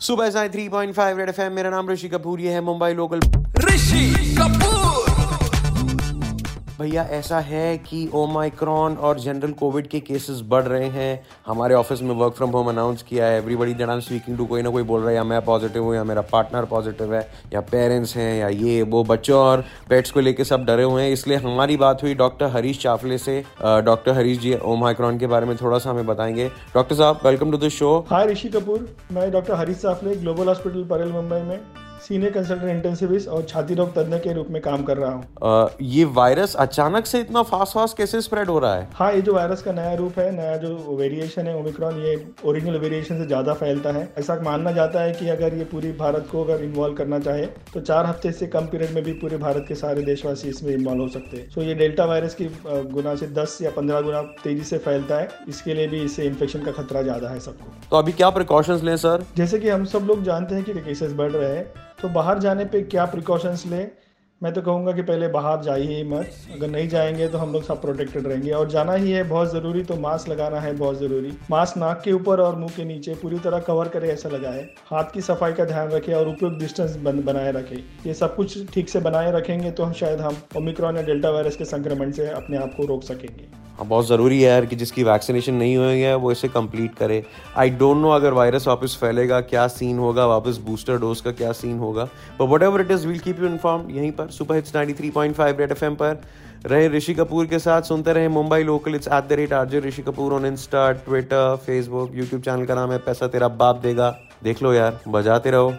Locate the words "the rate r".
99.28-99.60